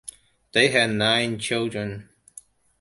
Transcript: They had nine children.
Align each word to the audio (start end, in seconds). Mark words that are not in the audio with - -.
They 0.53 0.69
had 0.69 0.89
nine 0.89 1.37
children. 1.37 2.09